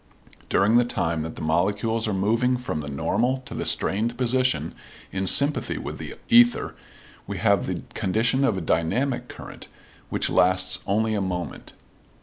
[0.49, 4.73] During the time that the molecules are moving from the normal to the strained position
[5.11, 6.75] in sympathy with the ether
[7.27, 9.67] we have the condition of a dynamic current,
[10.09, 11.73] which lasts only a moment.